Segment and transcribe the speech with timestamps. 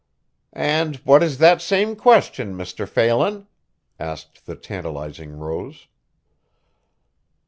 [0.53, 2.89] "And what is that same question, Mr.
[2.89, 3.45] Phelan?"
[3.99, 5.89] asked the tantalizing Rose.